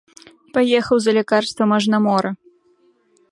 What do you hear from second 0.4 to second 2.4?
Паехаў за лякарствам аж на мора.